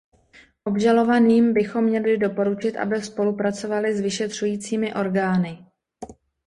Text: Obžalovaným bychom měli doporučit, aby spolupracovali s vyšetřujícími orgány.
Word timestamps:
Obžalovaným 0.63 1.53
bychom 1.53 1.83
měli 1.83 2.17
doporučit, 2.17 2.77
aby 2.77 3.01
spolupracovali 3.01 3.95
s 3.95 4.01
vyšetřujícími 4.01 4.93
orgány. 4.93 5.65